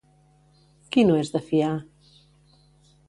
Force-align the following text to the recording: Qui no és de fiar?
Qui 0.95 1.03
no 1.09 1.19
és 1.25 1.31
de 1.35 1.43
fiar? 1.51 1.71